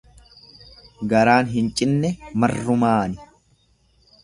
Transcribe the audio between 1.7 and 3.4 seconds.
cinne marrumaani.